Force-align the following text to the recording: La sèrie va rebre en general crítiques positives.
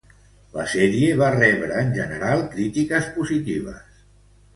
La 0.59 0.63
sèrie 0.69 1.09
va 1.19 1.27
rebre 1.35 1.77
en 1.81 1.91
general 1.97 2.41
crítiques 2.55 3.11
positives. 3.19 4.01